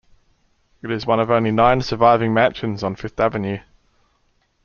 It 0.81 0.89
is 0.89 1.05
one 1.05 1.19
of 1.19 1.29
only 1.29 1.51
nine 1.51 1.83
surviving 1.83 2.33
mansions 2.33 2.83
on 2.83 2.95
Fifth 2.95 3.19
Avenue. 3.19 3.59